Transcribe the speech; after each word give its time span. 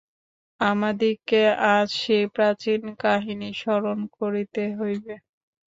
আমাদিগকে 0.59 1.41
আজ 1.71 1.87
সেই 2.01 2.25
প্রাচীন 2.35 2.81
কাহিনী 3.03 3.49
স্মরণ 3.61 3.99
করিতে 4.17 4.63
হইবে। 4.79 5.13